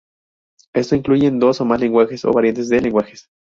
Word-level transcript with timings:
Estos 0.73 0.97
incluyen 0.97 1.37
dos 1.37 1.61
o 1.61 1.65
más 1.65 1.79
lenguajes 1.79 2.25
o 2.25 2.31
variantes 2.33 2.69
de 2.69 2.81
lenguajes. 2.81 3.29